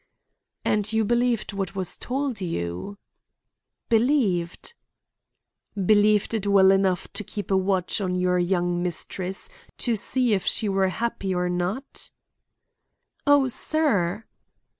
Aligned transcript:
"And 0.65 0.91
you 0.91 1.05
believed 1.05 1.53
what 1.53 1.75
was 1.75 1.95
told 1.95 2.41
you?" 2.41 2.97
"Believed?" 3.87 4.73
"Believed 5.75 6.33
it 6.33 6.47
well 6.47 6.71
enough 6.71 7.13
to 7.13 7.23
keep 7.23 7.51
a 7.51 7.55
watch 7.55 8.01
on 8.01 8.15
your 8.15 8.39
young 8.39 8.81
mistress 8.81 9.47
to 9.77 9.95
see 9.95 10.33
if 10.33 10.43
she 10.47 10.67
were 10.67 10.89
happy 10.89 11.35
or 11.35 11.49
not?" 11.49 12.09
"Oh, 13.27 13.47
sir!" 13.47 14.25